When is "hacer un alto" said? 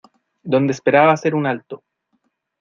1.13-1.83